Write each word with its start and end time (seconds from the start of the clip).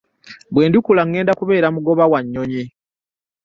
Bwe 0.53 0.65
ndikula 0.67 1.01
ŋŋenda 1.07 1.31
kubeera 1.39 1.67
mugoba 1.75 2.03
wa 2.11 2.19
nnyonyi. 2.23 2.63